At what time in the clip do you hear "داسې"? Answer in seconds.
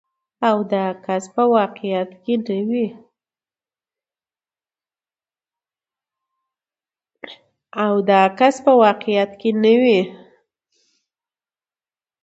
0.73-0.99